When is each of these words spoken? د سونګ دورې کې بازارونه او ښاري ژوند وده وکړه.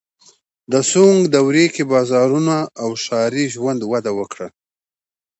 د 0.71 0.73
سونګ 0.91 1.19
دورې 1.35 1.65
کې 1.75 1.83
بازارونه 1.93 2.55
او 2.81 2.89
ښاري 3.03 3.45
ژوند 3.53 3.81
وده 3.91 4.11
وکړه. 4.19 4.47